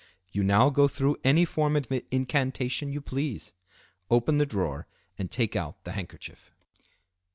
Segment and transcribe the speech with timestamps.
[0.31, 3.53] You now go through any form of incantation you please,
[4.09, 4.87] open the drawer
[5.19, 6.51] and take out the handkerchief.